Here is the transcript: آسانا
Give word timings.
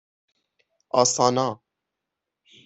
آسانا 0.91 1.59